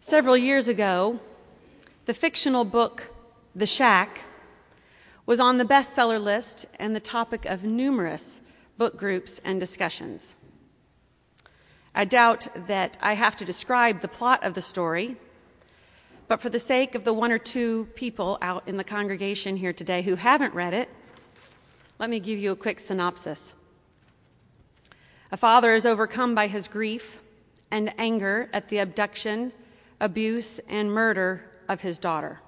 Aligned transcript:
Several 0.00 0.36
years 0.36 0.68
ago, 0.68 1.18
the 2.06 2.14
fictional 2.14 2.64
book 2.64 3.10
The 3.56 3.66
Shack 3.66 4.20
was 5.26 5.40
on 5.40 5.56
the 5.56 5.64
bestseller 5.64 6.22
list 6.22 6.66
and 6.78 6.94
the 6.94 7.00
topic 7.00 7.44
of 7.44 7.64
numerous 7.64 8.40
book 8.76 8.96
groups 8.96 9.40
and 9.44 9.58
discussions. 9.58 10.36
I 11.96 12.04
doubt 12.04 12.46
that 12.68 12.96
I 13.02 13.14
have 13.14 13.34
to 13.38 13.44
describe 13.44 14.00
the 14.00 14.06
plot 14.06 14.44
of 14.44 14.54
the 14.54 14.62
story, 14.62 15.16
but 16.28 16.40
for 16.40 16.48
the 16.48 16.60
sake 16.60 16.94
of 16.94 17.02
the 17.02 17.12
one 17.12 17.32
or 17.32 17.38
two 17.38 17.86
people 17.96 18.38
out 18.40 18.62
in 18.68 18.76
the 18.76 18.84
congregation 18.84 19.56
here 19.56 19.72
today 19.72 20.02
who 20.02 20.14
haven't 20.14 20.54
read 20.54 20.74
it, 20.74 20.88
let 21.98 22.08
me 22.08 22.20
give 22.20 22.38
you 22.38 22.52
a 22.52 22.56
quick 22.56 22.78
synopsis. 22.78 23.52
A 25.32 25.36
father 25.36 25.74
is 25.74 25.84
overcome 25.84 26.36
by 26.36 26.46
his 26.46 26.68
grief 26.68 27.20
and 27.68 27.92
anger 27.98 28.48
at 28.52 28.68
the 28.68 28.78
abduction 28.78 29.52
abuse, 30.00 30.60
and 30.68 30.92
murder 30.92 31.44
of 31.68 31.80
his 31.80 31.98
daughter. 31.98 32.40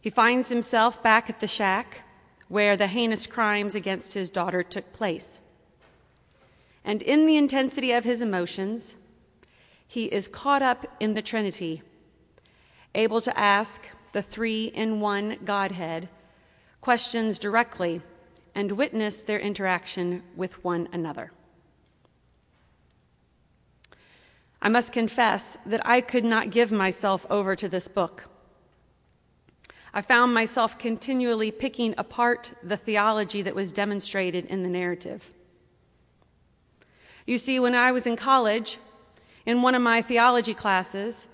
He 0.00 0.10
finds 0.10 0.48
himself 0.48 1.02
back 1.02 1.30
at 1.30 1.40
the 1.40 1.46
shack 1.46 2.04
where 2.48 2.76
the 2.76 2.86
heinous 2.86 3.26
crimes 3.26 3.74
against 3.74 4.14
his 4.14 4.30
daughter 4.30 4.62
took 4.62 4.92
place. 4.92 5.40
And 6.84 7.00
in 7.00 7.26
the 7.26 7.36
intensity 7.36 7.92
of 7.92 8.04
his 8.04 8.20
emotions, 8.20 8.94
he 9.86 10.06
is 10.06 10.28
caught 10.28 10.62
up 10.62 10.86
in 11.00 11.14
the 11.14 11.22
Trinity, 11.22 11.82
able 12.94 13.20
to 13.20 13.38
ask 13.38 13.88
the 14.12 14.22
three 14.22 14.64
in 14.66 15.00
one 15.00 15.38
Godhead 15.44 16.08
questions 16.80 17.38
directly 17.38 18.02
and 18.54 18.72
witness 18.72 19.20
their 19.20 19.38
interaction 19.38 20.22
with 20.36 20.62
one 20.64 20.88
another. 20.92 21.30
I 24.64 24.68
must 24.68 24.92
confess 24.92 25.58
that 25.66 25.84
I 25.84 26.00
could 26.00 26.24
not 26.24 26.50
give 26.50 26.70
myself 26.70 27.26
over 27.28 27.56
to 27.56 27.68
this 27.68 27.88
book. 27.88 28.28
I 29.92 30.02
found 30.02 30.32
myself 30.32 30.78
continually 30.78 31.50
picking 31.50 31.96
apart 31.98 32.52
the 32.62 32.76
theology 32.76 33.42
that 33.42 33.56
was 33.56 33.72
demonstrated 33.72 34.44
in 34.44 34.62
the 34.62 34.68
narrative. 34.70 35.32
You 37.26 37.38
see, 37.38 37.58
when 37.58 37.74
I 37.74 37.90
was 37.90 38.06
in 38.06 38.16
college, 38.16 38.78
in 39.44 39.62
one 39.62 39.74
of 39.74 39.82
my 39.82 40.00
theology 40.00 40.54
classes, 40.54 41.26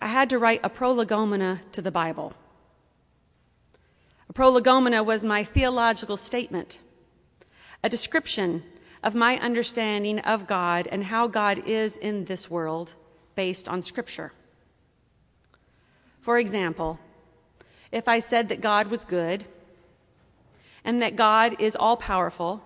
I 0.00 0.06
had 0.06 0.30
to 0.30 0.38
write 0.38 0.60
a 0.64 0.70
prolegomena 0.70 1.60
to 1.72 1.82
the 1.82 1.92
Bible. 1.92 2.32
A 4.30 4.32
prolegomena 4.32 5.02
was 5.02 5.22
my 5.22 5.44
theological 5.44 6.16
statement, 6.16 6.78
a 7.82 7.90
description 7.90 8.62
of 9.04 9.14
my 9.14 9.38
understanding 9.38 10.18
of 10.20 10.46
God 10.46 10.88
and 10.90 11.04
how 11.04 11.28
God 11.28 11.62
is 11.66 11.98
in 11.98 12.24
this 12.24 12.50
world 12.50 12.94
based 13.34 13.68
on 13.68 13.82
Scripture. 13.82 14.32
For 16.22 16.38
example, 16.38 16.98
if 17.92 18.08
I 18.08 18.18
said 18.18 18.48
that 18.48 18.62
God 18.62 18.88
was 18.88 19.04
good 19.04 19.44
and 20.84 21.02
that 21.02 21.16
God 21.16 21.54
is 21.58 21.76
all 21.76 21.98
powerful, 21.98 22.64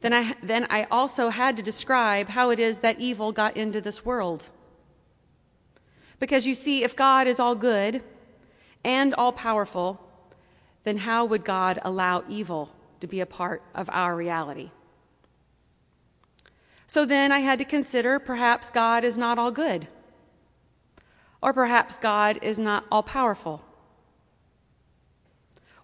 then 0.00 0.12
I, 0.12 0.34
then 0.42 0.66
I 0.68 0.88
also 0.90 1.28
had 1.28 1.56
to 1.56 1.62
describe 1.62 2.30
how 2.30 2.50
it 2.50 2.58
is 2.58 2.80
that 2.80 2.98
evil 2.98 3.30
got 3.30 3.56
into 3.56 3.80
this 3.80 4.04
world. 4.04 4.48
Because 6.18 6.48
you 6.48 6.54
see, 6.54 6.82
if 6.82 6.96
God 6.96 7.28
is 7.28 7.38
all 7.38 7.54
good 7.54 8.02
and 8.84 9.14
all 9.14 9.32
powerful, 9.32 10.00
then 10.82 10.98
how 10.98 11.24
would 11.24 11.44
God 11.44 11.78
allow 11.82 12.24
evil 12.28 12.72
to 13.00 13.06
be 13.06 13.20
a 13.20 13.26
part 13.26 13.62
of 13.72 13.88
our 13.92 14.16
reality? 14.16 14.70
So 16.86 17.04
then 17.04 17.32
I 17.32 17.40
had 17.40 17.58
to 17.58 17.64
consider 17.64 18.18
perhaps 18.18 18.70
God 18.70 19.04
is 19.04 19.18
not 19.18 19.38
all 19.38 19.50
good, 19.50 19.88
or 21.42 21.52
perhaps 21.52 21.98
God 21.98 22.38
is 22.42 22.58
not 22.58 22.84
all 22.90 23.02
powerful. 23.02 23.64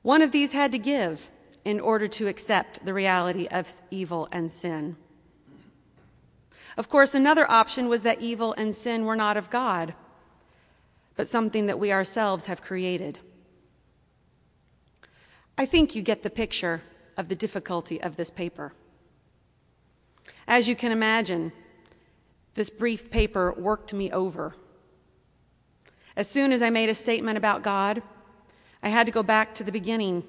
One 0.02 0.22
of 0.22 0.32
these 0.32 0.52
had 0.52 0.72
to 0.72 0.78
give 0.78 1.28
in 1.64 1.80
order 1.80 2.08
to 2.08 2.26
accept 2.26 2.84
the 2.84 2.94
reality 2.94 3.46
of 3.48 3.70
evil 3.90 4.28
and 4.32 4.50
sin. 4.50 4.96
Of 6.76 6.88
course, 6.88 7.14
another 7.14 7.50
option 7.50 7.88
was 7.88 8.02
that 8.02 8.20
evil 8.20 8.54
and 8.56 8.74
sin 8.74 9.04
were 9.04 9.16
not 9.16 9.36
of 9.36 9.50
God, 9.50 9.94
but 11.16 11.28
something 11.28 11.66
that 11.66 11.78
we 11.78 11.92
ourselves 11.92 12.46
have 12.46 12.62
created. 12.62 13.18
I 15.58 15.66
think 15.66 15.94
you 15.94 16.02
get 16.02 16.22
the 16.22 16.30
picture 16.30 16.82
of 17.16 17.28
the 17.28 17.34
difficulty 17.34 18.00
of 18.00 18.16
this 18.16 18.30
paper. 18.30 18.72
As 20.52 20.68
you 20.68 20.76
can 20.76 20.92
imagine, 20.92 21.50
this 22.52 22.68
brief 22.68 23.10
paper 23.10 23.54
worked 23.56 23.94
me 23.94 24.12
over. 24.12 24.54
As 26.14 26.28
soon 26.28 26.52
as 26.52 26.60
I 26.60 26.68
made 26.68 26.90
a 26.90 26.94
statement 26.94 27.38
about 27.38 27.62
God, 27.62 28.02
I 28.82 28.90
had 28.90 29.06
to 29.06 29.12
go 29.12 29.22
back 29.22 29.54
to 29.54 29.64
the 29.64 29.72
beginning 29.72 30.24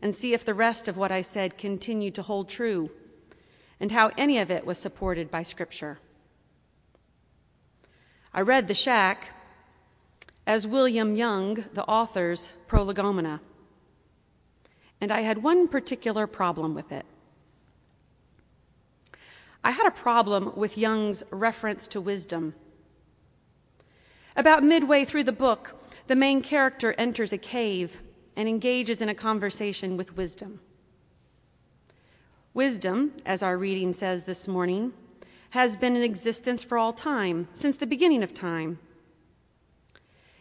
and 0.00 0.14
see 0.14 0.32
if 0.32 0.44
the 0.44 0.54
rest 0.54 0.86
of 0.86 0.96
what 0.96 1.10
I 1.10 1.22
said 1.22 1.58
continued 1.58 2.14
to 2.14 2.22
hold 2.22 2.48
true 2.48 2.88
and 3.80 3.90
how 3.90 4.12
any 4.16 4.38
of 4.38 4.48
it 4.48 4.64
was 4.64 4.78
supported 4.78 5.28
by 5.28 5.42
Scripture. 5.42 5.98
I 8.32 8.42
read 8.42 8.68
The 8.68 8.74
Shack 8.74 9.32
as 10.46 10.68
William 10.68 11.16
Young, 11.16 11.64
the 11.72 11.84
author's 11.86 12.48
prolegomena, 12.68 13.40
and 15.00 15.10
I 15.10 15.22
had 15.22 15.42
one 15.42 15.66
particular 15.66 16.28
problem 16.28 16.76
with 16.76 16.92
it. 16.92 17.04
I 19.64 19.70
had 19.70 19.86
a 19.86 19.90
problem 19.90 20.52
with 20.54 20.76
Young's 20.76 21.22
reference 21.30 21.88
to 21.88 22.00
wisdom. 22.00 22.54
About 24.36 24.62
midway 24.62 25.06
through 25.06 25.24
the 25.24 25.32
book, 25.32 25.74
the 26.06 26.14
main 26.14 26.42
character 26.42 26.92
enters 26.98 27.32
a 27.32 27.38
cave 27.38 28.02
and 28.36 28.46
engages 28.46 29.00
in 29.00 29.08
a 29.08 29.14
conversation 29.14 29.96
with 29.96 30.18
wisdom. 30.18 30.60
Wisdom, 32.52 33.12
as 33.24 33.42
our 33.42 33.56
reading 33.56 33.94
says 33.94 34.24
this 34.24 34.46
morning, 34.46 34.92
has 35.50 35.76
been 35.76 35.96
in 35.96 36.02
existence 36.02 36.62
for 36.62 36.76
all 36.76 36.92
time, 36.92 37.48
since 37.54 37.78
the 37.78 37.86
beginning 37.86 38.22
of 38.22 38.34
time. 38.34 38.78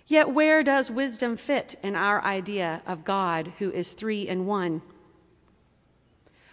Yet, 0.06 0.32
where 0.32 0.64
does 0.64 0.92
wisdom 0.92 1.38
fit 1.38 1.76
in 1.82 1.96
our 1.96 2.22
idea 2.24 2.82
of 2.86 3.06
God 3.06 3.54
who 3.60 3.72
is 3.72 3.92
three 3.92 4.28
in 4.28 4.46
one? 4.46 4.82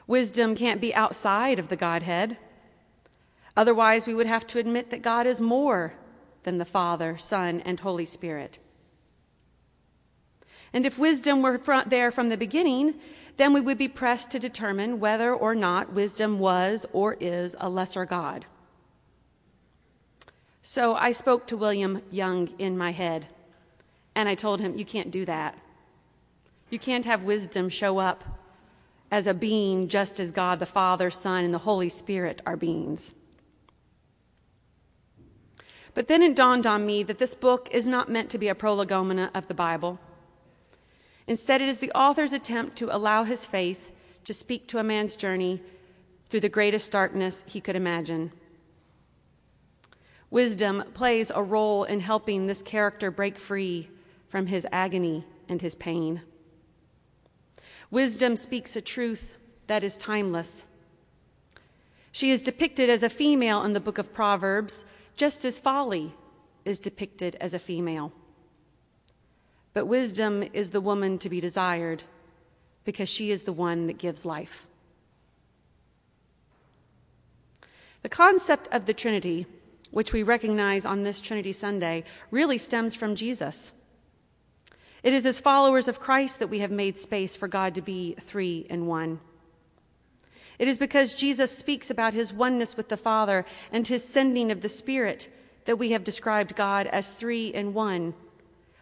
Wisdom 0.06 0.54
can't 0.54 0.80
be 0.80 0.94
outside 0.94 1.58
of 1.58 1.68
the 1.68 1.76
Godhead. 1.76 2.36
Otherwise, 3.60 4.06
we 4.06 4.14
would 4.14 4.26
have 4.26 4.46
to 4.46 4.58
admit 4.58 4.88
that 4.88 5.02
God 5.02 5.26
is 5.26 5.38
more 5.38 5.92
than 6.44 6.56
the 6.56 6.64
Father, 6.64 7.18
Son, 7.18 7.60
and 7.66 7.78
Holy 7.78 8.06
Spirit. 8.06 8.58
And 10.72 10.86
if 10.86 10.98
wisdom 10.98 11.42
were 11.42 11.60
there 11.86 12.10
from 12.10 12.30
the 12.30 12.38
beginning, 12.38 12.94
then 13.36 13.52
we 13.52 13.60
would 13.60 13.76
be 13.76 13.86
pressed 13.86 14.30
to 14.30 14.38
determine 14.38 14.98
whether 14.98 15.34
or 15.34 15.54
not 15.54 15.92
wisdom 15.92 16.38
was 16.38 16.86
or 16.94 17.18
is 17.20 17.54
a 17.60 17.68
lesser 17.68 18.06
God. 18.06 18.46
So 20.62 20.94
I 20.94 21.12
spoke 21.12 21.46
to 21.48 21.56
William 21.58 22.00
Young 22.10 22.48
in 22.58 22.78
my 22.78 22.92
head, 22.92 23.26
and 24.14 24.26
I 24.26 24.36
told 24.36 24.60
him, 24.62 24.78
You 24.78 24.86
can't 24.86 25.10
do 25.10 25.26
that. 25.26 25.58
You 26.70 26.78
can't 26.78 27.04
have 27.04 27.24
wisdom 27.24 27.68
show 27.68 27.98
up 27.98 28.24
as 29.10 29.26
a 29.26 29.34
being 29.34 29.86
just 29.86 30.18
as 30.18 30.32
God 30.32 30.60
the 30.60 30.64
Father, 30.64 31.10
Son, 31.10 31.44
and 31.44 31.52
the 31.52 31.58
Holy 31.58 31.90
Spirit 31.90 32.40
are 32.46 32.56
beings. 32.56 33.12
But 35.94 36.08
then 36.08 36.22
it 36.22 36.36
dawned 36.36 36.66
on 36.66 36.86
me 36.86 37.02
that 37.02 37.18
this 37.18 37.34
book 37.34 37.68
is 37.72 37.88
not 37.88 38.08
meant 38.08 38.30
to 38.30 38.38
be 38.38 38.48
a 38.48 38.54
prolegomena 38.54 39.30
of 39.34 39.48
the 39.48 39.54
Bible. 39.54 39.98
Instead, 41.26 41.60
it 41.60 41.68
is 41.68 41.78
the 41.78 41.92
author's 41.92 42.32
attempt 42.32 42.76
to 42.76 42.94
allow 42.94 43.24
his 43.24 43.46
faith 43.46 43.92
to 44.24 44.34
speak 44.34 44.66
to 44.68 44.78
a 44.78 44.84
man's 44.84 45.16
journey 45.16 45.62
through 46.28 46.40
the 46.40 46.48
greatest 46.48 46.92
darkness 46.92 47.44
he 47.46 47.60
could 47.60 47.76
imagine. 47.76 48.32
Wisdom 50.30 50.84
plays 50.94 51.32
a 51.34 51.42
role 51.42 51.84
in 51.84 52.00
helping 52.00 52.46
this 52.46 52.62
character 52.62 53.10
break 53.10 53.36
free 53.36 53.88
from 54.28 54.46
his 54.46 54.66
agony 54.70 55.24
and 55.48 55.60
his 55.60 55.74
pain. 55.74 56.22
Wisdom 57.90 58.36
speaks 58.36 58.76
a 58.76 58.80
truth 58.80 59.38
that 59.66 59.82
is 59.82 59.96
timeless. 59.96 60.64
She 62.12 62.30
is 62.30 62.42
depicted 62.42 62.88
as 62.88 63.02
a 63.02 63.10
female 63.10 63.62
in 63.64 63.72
the 63.72 63.80
book 63.80 63.98
of 63.98 64.12
Proverbs 64.12 64.84
just 65.20 65.44
as 65.44 65.60
folly 65.60 66.14
is 66.64 66.78
depicted 66.78 67.36
as 67.42 67.52
a 67.52 67.58
female. 67.58 68.10
But 69.74 69.84
wisdom 69.84 70.42
is 70.54 70.70
the 70.70 70.80
woman 70.80 71.18
to 71.18 71.28
be 71.28 71.42
desired 71.42 72.04
because 72.84 73.10
she 73.10 73.30
is 73.30 73.42
the 73.42 73.52
one 73.52 73.86
that 73.86 73.98
gives 73.98 74.24
life. 74.24 74.66
The 78.00 78.08
concept 78.08 78.66
of 78.72 78.86
the 78.86 78.94
Trinity, 78.94 79.44
which 79.90 80.14
we 80.14 80.22
recognize 80.22 80.86
on 80.86 81.02
this 81.02 81.20
Trinity 81.20 81.52
Sunday, 81.52 82.04
really 82.30 82.56
stems 82.56 82.94
from 82.94 83.14
Jesus. 83.14 83.74
It 85.02 85.12
is 85.12 85.26
as 85.26 85.38
followers 85.38 85.86
of 85.86 86.00
Christ 86.00 86.38
that 86.38 86.48
we 86.48 86.60
have 86.60 86.70
made 86.70 86.96
space 86.96 87.36
for 87.36 87.46
God 87.46 87.74
to 87.74 87.82
be 87.82 88.16
three 88.24 88.66
in 88.70 88.86
one. 88.86 89.20
It 90.60 90.68
is 90.68 90.76
because 90.76 91.16
Jesus 91.16 91.56
speaks 91.56 91.88
about 91.88 92.12
his 92.12 92.34
oneness 92.34 92.76
with 92.76 92.90
the 92.90 92.98
Father 92.98 93.46
and 93.72 93.88
his 93.88 94.06
sending 94.06 94.52
of 94.52 94.60
the 94.60 94.68
Spirit 94.68 95.26
that 95.64 95.78
we 95.78 95.92
have 95.92 96.04
described 96.04 96.54
God 96.54 96.86
as 96.88 97.10
three 97.10 97.46
in 97.46 97.72
one, 97.72 98.12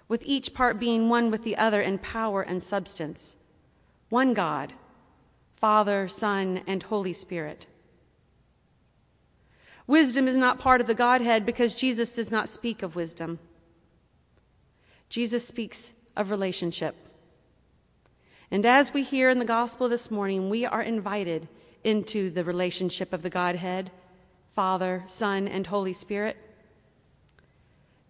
with 0.09 0.25
each 0.27 0.55
part 0.55 0.81
being 0.81 1.09
one 1.09 1.31
with 1.31 1.45
the 1.45 1.57
other 1.57 1.81
in 1.81 1.99
power 1.99 2.43
and 2.43 2.61
substance. 2.61 3.37
One 4.09 4.35
God, 4.35 4.73
Father, 5.55 6.09
Son, 6.09 6.63
and 6.67 6.83
Holy 6.83 7.13
Spirit. 7.13 7.69
Wisdom 9.87 10.27
is 10.27 10.37
not 10.37 10.59
part 10.59 10.81
of 10.81 10.89
the 10.89 10.95
Godhead 10.95 11.47
because 11.47 11.75
Jesus 11.75 12.17
does 12.17 12.33
not 12.33 12.49
speak 12.49 12.83
of 12.83 12.97
wisdom. 12.97 13.39
Jesus 15.09 15.47
speaks 15.47 15.93
of 16.17 16.33
relationship. 16.33 16.97
And 18.51 18.67
as 18.67 18.93
we 18.93 19.05
hear 19.05 19.31
in 19.31 19.39
the 19.39 19.45
gospel 19.45 19.89
this 19.89 20.11
morning, 20.11 20.51
we 20.51 20.67
are 20.67 20.83
invited 20.83 21.47
into 21.85 22.31
the 22.31 22.45
relationship 22.45 23.13
of 23.13 23.23
the 23.23 23.31
Godhead, 23.31 23.91
Father, 24.55 25.05
Son, 25.07 25.47
and 25.47 25.67
Holy 25.67 25.93
Spirit. 25.93 26.37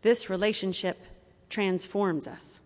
This 0.03 0.31
relationship 0.31 1.05
transforms 1.49 2.27
us. 2.27 2.61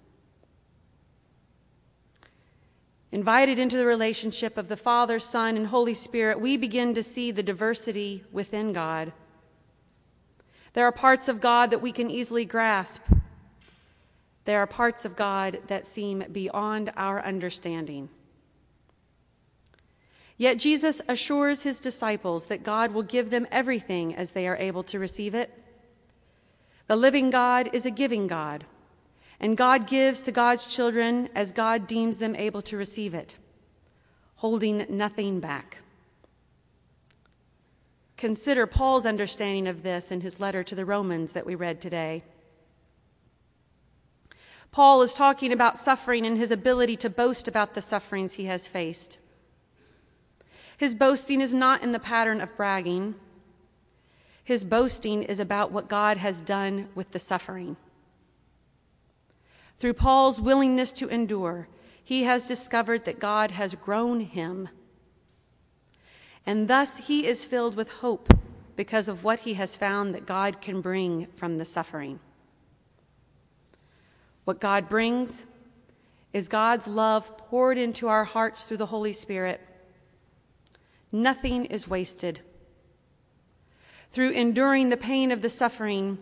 Invited 3.10 3.58
into 3.58 3.76
the 3.76 3.84
relationship 3.84 4.56
of 4.56 4.68
the 4.68 4.76
Father, 4.76 5.18
Son, 5.18 5.56
and 5.56 5.66
Holy 5.66 5.94
Spirit, 5.94 6.40
we 6.40 6.56
begin 6.56 6.94
to 6.94 7.02
see 7.02 7.30
the 7.30 7.42
diversity 7.42 8.24
within 8.32 8.72
God. 8.72 9.12
There 10.72 10.86
are 10.86 10.92
parts 10.92 11.28
of 11.28 11.40
God 11.40 11.70
that 11.70 11.82
we 11.82 11.92
can 11.92 12.10
easily 12.10 12.46
grasp. 12.46 13.02
There 14.46 14.60
are 14.60 14.66
parts 14.66 15.04
of 15.04 15.14
God 15.14 15.58
that 15.66 15.86
seem 15.86 16.24
beyond 16.32 16.90
our 16.96 17.22
understanding. 17.22 18.08
Yet 20.42 20.58
Jesus 20.58 21.00
assures 21.08 21.62
his 21.62 21.78
disciples 21.78 22.46
that 22.46 22.64
God 22.64 22.90
will 22.90 23.04
give 23.04 23.30
them 23.30 23.46
everything 23.52 24.12
as 24.12 24.32
they 24.32 24.48
are 24.48 24.56
able 24.56 24.82
to 24.82 24.98
receive 24.98 25.36
it. 25.36 25.56
The 26.88 26.96
living 26.96 27.30
God 27.30 27.70
is 27.72 27.86
a 27.86 27.92
giving 27.92 28.26
God 28.26 28.64
and 29.38 29.56
God 29.56 29.86
gives 29.86 30.20
to 30.22 30.32
God's 30.32 30.66
children 30.66 31.28
as 31.32 31.52
God 31.52 31.86
deems 31.86 32.18
them 32.18 32.34
able 32.34 32.60
to 32.62 32.76
receive 32.76 33.14
it, 33.14 33.36
holding 34.34 34.84
nothing 34.88 35.38
back. 35.38 35.78
Consider 38.16 38.66
Paul's 38.66 39.06
understanding 39.06 39.68
of 39.68 39.84
this 39.84 40.10
in 40.10 40.22
his 40.22 40.40
letter 40.40 40.64
to 40.64 40.74
the 40.74 40.84
Romans 40.84 41.34
that 41.34 41.46
we 41.46 41.54
read 41.54 41.80
today. 41.80 42.24
Paul 44.72 45.02
is 45.02 45.14
talking 45.14 45.52
about 45.52 45.78
suffering 45.78 46.26
and 46.26 46.36
his 46.36 46.50
ability 46.50 46.96
to 46.96 47.08
boast 47.08 47.46
about 47.46 47.74
the 47.74 47.80
sufferings 47.80 48.32
he 48.32 48.46
has 48.46 48.66
faced. 48.66 49.18
His 50.82 50.96
boasting 50.96 51.40
is 51.40 51.54
not 51.54 51.84
in 51.84 51.92
the 51.92 52.00
pattern 52.00 52.40
of 52.40 52.56
bragging. 52.56 53.14
His 54.42 54.64
boasting 54.64 55.22
is 55.22 55.38
about 55.38 55.70
what 55.70 55.88
God 55.88 56.16
has 56.16 56.40
done 56.40 56.88
with 56.96 57.12
the 57.12 57.20
suffering. 57.20 57.76
Through 59.78 59.94
Paul's 59.94 60.40
willingness 60.40 60.90
to 60.94 61.06
endure, 61.06 61.68
he 62.02 62.24
has 62.24 62.48
discovered 62.48 63.04
that 63.04 63.20
God 63.20 63.52
has 63.52 63.76
grown 63.76 64.22
him. 64.22 64.70
And 66.44 66.66
thus 66.66 67.06
he 67.06 67.28
is 67.28 67.46
filled 67.46 67.76
with 67.76 67.92
hope 67.92 68.34
because 68.74 69.06
of 69.06 69.22
what 69.22 69.38
he 69.38 69.54
has 69.54 69.76
found 69.76 70.12
that 70.16 70.26
God 70.26 70.60
can 70.60 70.80
bring 70.80 71.28
from 71.36 71.58
the 71.58 71.64
suffering. 71.64 72.18
What 74.44 74.58
God 74.58 74.88
brings 74.88 75.44
is 76.32 76.48
God's 76.48 76.88
love 76.88 77.38
poured 77.38 77.78
into 77.78 78.08
our 78.08 78.24
hearts 78.24 78.64
through 78.64 78.78
the 78.78 78.86
Holy 78.86 79.12
Spirit. 79.12 79.60
Nothing 81.12 81.66
is 81.66 81.86
wasted. 81.86 82.40
Through 84.08 84.30
enduring 84.30 84.88
the 84.88 84.96
pain 84.96 85.30
of 85.30 85.42
the 85.42 85.48
suffering, 85.48 86.18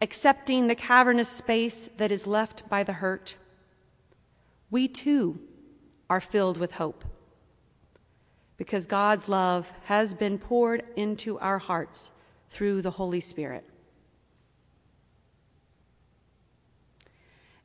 accepting 0.00 0.66
the 0.66 0.74
cavernous 0.74 1.28
space 1.28 1.88
that 1.96 2.12
is 2.12 2.26
left 2.26 2.68
by 2.68 2.84
the 2.84 2.92
hurt, 2.92 3.36
we 4.70 4.86
too 4.86 5.40
are 6.10 6.20
filled 6.20 6.58
with 6.58 6.74
hope 6.74 7.04
because 8.56 8.86
God's 8.86 9.28
love 9.28 9.70
has 9.86 10.14
been 10.14 10.38
poured 10.38 10.84
into 10.96 11.38
our 11.38 11.58
hearts 11.58 12.12
through 12.50 12.82
the 12.82 12.92
Holy 12.92 13.20
Spirit. 13.20 13.68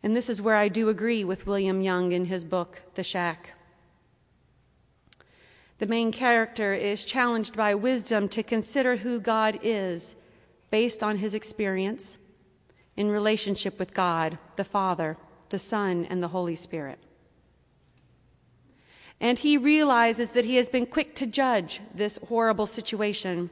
And 0.02 0.16
this 0.16 0.30
is 0.30 0.42
where 0.42 0.56
I 0.56 0.70
do 0.70 0.90
agree 0.90 1.24
with 1.24 1.46
William 1.46 1.82
Young 1.82 2.12
in 2.12 2.26
his 2.26 2.44
book, 2.44 2.82
The 2.96 3.04
Shack. 3.04 3.54
The 5.80 5.88
main 5.88 6.12
character 6.12 6.74
is 6.74 7.06
challenged 7.06 7.56
by 7.56 7.74
wisdom 7.74 8.28
to 8.30 8.44
consider 8.44 8.98
who 8.98 9.22
God 9.22 9.60
is 9.64 10.14
based 10.72 11.02
on 11.02 11.18
his 11.18 11.34
experience 11.34 12.18
in 12.98 13.10
relationship 13.10 13.80
with 13.80 13.94
God, 13.94 14.38
the 14.58 14.66
Father, 14.66 15.16
the 15.48 15.58
Son, 15.58 16.06
and 16.10 16.22
the 16.22 16.28
Holy 16.28 16.56
Spirit. 16.56 17.00
And 19.22 19.40
he 19.40 19.58
realizes 19.58 20.32
that 20.32 20.44
he 20.44 20.58
has 20.58 20.70
been 20.70 20.86
quick 20.86 21.16
to 21.16 21.26
judge 21.26 21.80
this 21.96 22.20
horrible 22.28 22.66
situation, 22.66 23.50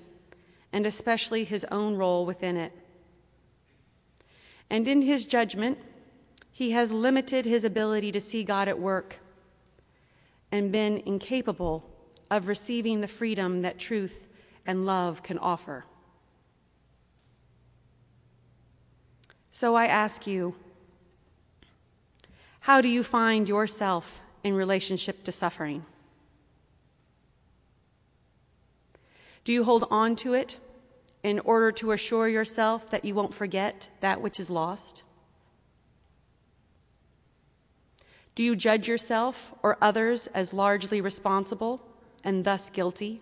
and 0.73 0.85
especially 0.85 1.45
his 1.45 1.65
own 1.71 1.95
role 1.95 2.25
within 2.25 2.57
it. 2.57 2.73
And 4.69 4.85
in 4.85 5.01
his 5.01 5.23
judgment, 5.23 5.77
he 6.51 6.71
has 6.71 6.91
limited 6.91 7.45
his 7.45 7.63
ability 7.63 8.11
to 8.11 8.19
see 8.19 8.43
God 8.43 8.67
at 8.67 8.79
work 8.79 9.19
and 10.51 10.73
been 10.73 10.97
incapable 11.05 11.89
of 12.29 12.47
receiving 12.47 13.01
the 13.01 13.07
freedom 13.07 13.61
that 13.61 13.79
truth 13.79 14.27
and 14.65 14.85
love 14.85 15.23
can 15.23 15.37
offer. 15.37 15.85
So 19.51 19.75
I 19.75 19.87
ask 19.87 20.27
you, 20.27 20.55
how 22.61 22.81
do 22.81 22.89
you 22.89 23.01
find 23.01 23.47
yourself 23.47 24.19
in 24.43 24.53
relationship 24.53 25.23
to 25.23 25.31
suffering? 25.31 25.85
Do 29.43 29.53
you 29.53 29.63
hold 29.63 29.87
on 29.89 30.15
to 30.17 30.33
it 30.33 30.57
in 31.23 31.39
order 31.39 31.71
to 31.71 31.91
assure 31.91 32.27
yourself 32.27 32.91
that 32.91 33.05
you 33.05 33.15
won't 33.15 33.33
forget 33.33 33.89
that 34.01 34.21
which 34.21 34.39
is 34.39 34.49
lost? 34.49 35.03
Do 38.35 38.43
you 38.43 38.55
judge 38.55 38.87
yourself 38.87 39.53
or 39.63 39.77
others 39.81 40.27
as 40.27 40.53
largely 40.53 41.01
responsible 41.01 41.81
and 42.27 42.43
thus 42.43 42.69
guilty? 42.69 43.21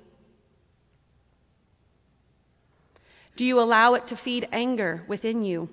Do 3.35 3.45
you 3.45 3.59
allow 3.59 3.93
it 3.93 4.07
to 4.07 4.15
feed 4.15 4.47
anger 4.51 5.03
within 5.07 5.45
you 5.45 5.69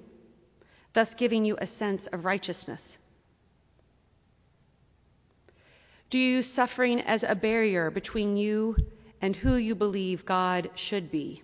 thus 0.93 1.14
giving 1.14 1.46
you 1.46 1.56
a 1.58 1.67
sense 1.67 2.06
of 2.08 2.27
righteousness? 2.27 2.98
Do 6.10 6.19
you 6.19 6.36
use 6.36 6.46
suffering 6.46 7.01
as 7.01 7.22
a 7.22 7.34
barrier 7.34 7.91
between 7.91 8.36
you 8.36 8.77
and 9.22 9.36
who 9.36 9.55
you 9.56 9.74
believe 9.74 10.27
God 10.27 10.69
should 10.74 11.10
be? 11.10 11.43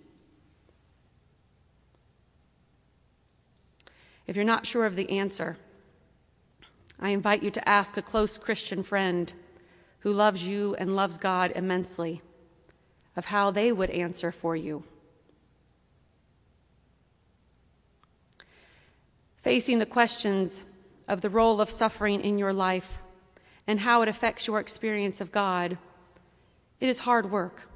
If 4.26 4.37
you're 4.37 4.45
not 4.45 4.66
sure 4.66 4.85
of 4.85 4.95
the 4.95 5.09
answer, 5.09 5.57
I 7.00 7.11
invite 7.11 7.42
you 7.42 7.50
to 7.52 7.66
ask 7.66 7.97
a 7.97 8.02
close 8.02 8.37
Christian 8.37 8.83
friend 8.83 9.33
who 10.00 10.12
loves 10.12 10.47
you 10.47 10.75
and 10.76 10.95
loves 10.97 11.19
God 11.19 11.52
immensely 11.55 12.23
of 13.17 13.26
how 13.26 13.50
they 13.50 13.73
would 13.73 13.90
answer 13.90 14.31
for 14.31 14.55
you. 14.55 14.85
facing 19.49 19.78
the 19.78 19.87
questions 19.87 20.62
of 21.09 21.23
the 21.23 21.31
role 21.31 21.59
of 21.59 21.71
suffering 21.71 22.21
in 22.21 22.37
your 22.37 22.52
life 22.52 22.99
and 23.67 23.81
how 23.81 24.02
it 24.02 24.09
affects 24.09 24.47
your 24.47 24.61
experience 24.61 25.23
of 25.23 25.33
God, 25.33 25.78
it 26.81 26.88
is 26.88 26.99
hard 26.99 27.31
work. 27.31 27.67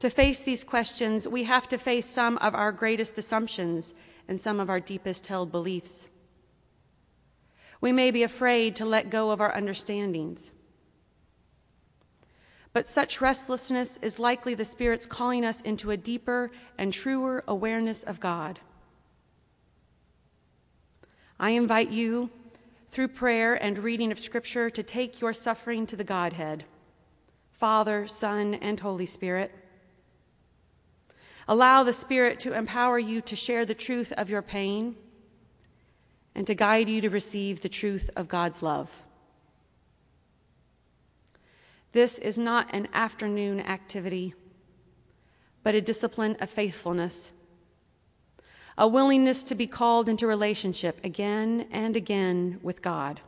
To 0.00 0.08
face 0.08 0.42
these 0.42 0.64
questions, 0.64 1.28
we 1.28 1.44
have 1.44 1.68
to 1.68 1.76
face 1.76 2.06
some 2.06 2.38
of 2.38 2.54
our 2.54 2.72
greatest 2.72 3.18
assumptions 3.18 3.92
and 4.28 4.40
some 4.40 4.60
of 4.60 4.70
our 4.70 4.80
deepest 4.80 5.26
held 5.26 5.52
beliefs. 5.52 6.08
We 7.80 7.92
may 7.92 8.10
be 8.10 8.22
afraid 8.22 8.74
to 8.76 8.84
let 8.84 9.10
go 9.10 9.30
of 9.30 9.40
our 9.40 9.54
understandings. 9.54 10.50
But 12.72 12.86
such 12.86 13.20
restlessness 13.20 13.96
is 13.98 14.18
likely 14.18 14.54
the 14.54 14.64
Spirit's 14.64 15.06
calling 15.06 15.44
us 15.44 15.60
into 15.60 15.90
a 15.90 15.96
deeper 15.96 16.50
and 16.76 16.92
truer 16.92 17.44
awareness 17.46 18.02
of 18.02 18.20
God. 18.20 18.60
I 21.40 21.50
invite 21.50 21.90
you, 21.90 22.30
through 22.90 23.08
prayer 23.08 23.54
and 23.54 23.78
reading 23.78 24.10
of 24.10 24.18
Scripture, 24.18 24.70
to 24.70 24.82
take 24.82 25.20
your 25.20 25.32
suffering 25.32 25.86
to 25.86 25.96
the 25.96 26.04
Godhead 26.04 26.64
Father, 27.52 28.06
Son, 28.06 28.54
and 28.54 28.78
Holy 28.78 29.06
Spirit. 29.06 29.52
Allow 31.48 31.82
the 31.82 31.92
Spirit 31.92 32.38
to 32.40 32.52
empower 32.52 32.98
you 32.98 33.20
to 33.22 33.34
share 33.34 33.64
the 33.64 33.74
truth 33.74 34.12
of 34.12 34.30
your 34.30 34.42
pain 34.42 34.94
and 36.38 36.46
to 36.46 36.54
guide 36.54 36.88
you 36.88 37.00
to 37.00 37.10
receive 37.10 37.62
the 37.62 37.68
truth 37.68 38.10
of 38.14 38.28
God's 38.28 38.62
love. 38.62 39.02
This 41.90 42.16
is 42.16 42.38
not 42.38 42.72
an 42.72 42.86
afternoon 42.94 43.58
activity, 43.58 44.34
but 45.64 45.74
a 45.74 45.80
discipline 45.80 46.36
of 46.40 46.48
faithfulness 46.48 47.32
a 48.80 48.86
willingness 48.86 49.42
to 49.42 49.56
be 49.56 49.66
called 49.66 50.08
into 50.08 50.28
relationship 50.28 51.00
again 51.02 51.66
and 51.72 51.96
again 51.96 52.60
with 52.62 52.80
God. 52.80 53.20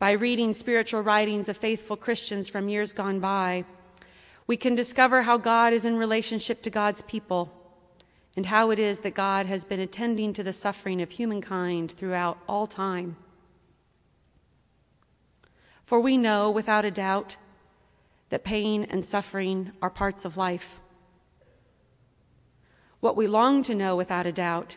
By 0.00 0.10
reading 0.10 0.52
spiritual 0.52 1.02
writings 1.02 1.48
of 1.48 1.56
faithful 1.56 1.96
Christians 1.96 2.48
from 2.48 2.68
years 2.68 2.92
gone 2.92 3.20
by, 3.20 3.64
we 4.48 4.56
can 4.56 4.74
discover 4.74 5.22
how 5.22 5.36
God 5.36 5.72
is 5.72 5.84
in 5.84 5.96
relationship 5.96 6.62
to 6.62 6.70
God's 6.70 7.02
people 7.02 7.63
and 8.36 8.46
how 8.46 8.70
it 8.70 8.78
is 8.78 9.00
that 9.00 9.14
God 9.14 9.46
has 9.46 9.64
been 9.64 9.80
attending 9.80 10.32
to 10.32 10.42
the 10.42 10.52
suffering 10.52 11.00
of 11.00 11.12
humankind 11.12 11.92
throughout 11.92 12.38
all 12.48 12.66
time. 12.66 13.16
For 15.84 16.00
we 16.00 16.16
know 16.16 16.50
without 16.50 16.84
a 16.84 16.90
doubt 16.90 17.36
that 18.30 18.44
pain 18.44 18.84
and 18.84 19.04
suffering 19.04 19.72
are 19.80 19.90
parts 19.90 20.24
of 20.24 20.36
life. 20.36 20.80
What 23.00 23.16
we 23.16 23.26
long 23.26 23.62
to 23.64 23.74
know 23.74 23.94
without 23.94 24.26
a 24.26 24.32
doubt 24.32 24.76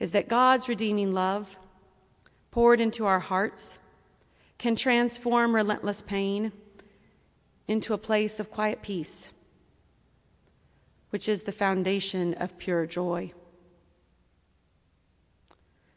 is 0.00 0.12
that 0.12 0.28
God's 0.28 0.68
redeeming 0.68 1.12
love, 1.12 1.58
poured 2.50 2.80
into 2.80 3.06
our 3.06 3.20
hearts, 3.20 3.78
can 4.58 4.74
transform 4.74 5.54
relentless 5.54 6.02
pain 6.02 6.52
into 7.68 7.94
a 7.94 7.98
place 7.98 8.40
of 8.40 8.50
quiet 8.50 8.82
peace, 8.82 9.31
which 11.12 11.28
is 11.28 11.42
the 11.42 11.52
foundation 11.52 12.32
of 12.34 12.56
pure 12.56 12.86
joy. 12.86 13.30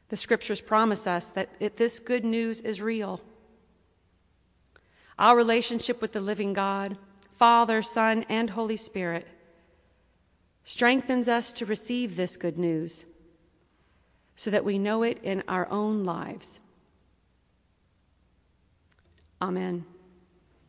The 0.10 0.18
scriptures 0.18 0.60
promise 0.60 1.08
us 1.08 1.30
that 1.30 1.78
this 1.78 2.00
good 2.00 2.26
news 2.26 2.60
is 2.60 2.82
real. 2.82 3.22
Our 5.18 5.38
relationship 5.38 6.02
with 6.02 6.12
the 6.12 6.20
living 6.20 6.52
God, 6.52 6.98
Father, 7.38 7.82
Son, 7.82 8.26
and 8.28 8.50
Holy 8.50 8.76
Spirit 8.76 9.26
strengthens 10.66 11.30
us 11.30 11.54
to 11.54 11.66
receive 11.66 12.18
this 12.18 12.36
good 12.36 12.58
news 12.58 13.06
so 14.36 14.52
that 14.52 14.66
we 14.66 14.78
know 14.78 15.02
it 15.04 15.18
in 15.24 15.44
our 15.48 15.66
own 15.70 16.04
lives. 16.04 16.60
Amen. 19.42 19.86